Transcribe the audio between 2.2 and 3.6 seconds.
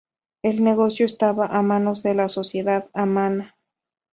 Sociedad Amana.